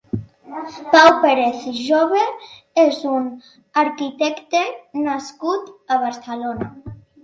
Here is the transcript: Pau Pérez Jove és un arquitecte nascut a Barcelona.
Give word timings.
Pau 0.95 1.09
Pérez 1.25 1.59
Jove 1.81 2.23
és 2.87 3.03
un 3.13 3.31
arquitecte 3.85 4.67
nascut 5.07 5.75
a 5.99 6.05
Barcelona. 6.09 6.77